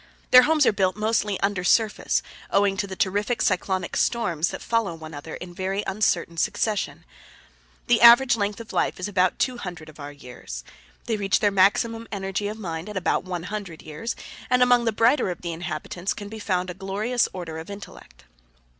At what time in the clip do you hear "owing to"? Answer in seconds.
2.49-2.87